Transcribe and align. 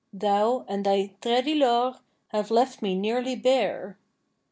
Thou 0.11 0.65
and 0.67 0.83
thy 0.83 1.11
Traa 1.21 1.43
dy 1.43 1.53
liooar 1.53 1.99
have 2.29 2.49
left 2.49 2.81
me 2.81 2.95
nearly 2.95 3.35
bare.' 3.35 3.99